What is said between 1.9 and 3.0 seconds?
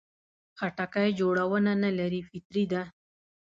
لري، فطري ده.